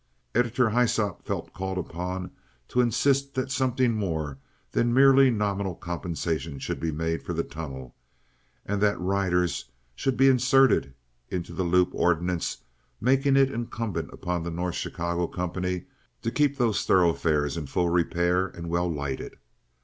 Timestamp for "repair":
17.89-18.47